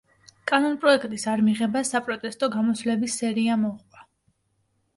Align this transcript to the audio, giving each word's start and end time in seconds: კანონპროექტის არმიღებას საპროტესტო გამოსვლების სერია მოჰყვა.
კანონპროექტის 0.51 1.25
არმიღებას 1.33 1.93
საპროტესტო 1.95 2.51
გამოსვლების 2.57 3.21
სერია 3.23 3.61
მოჰყვა. 3.69 4.05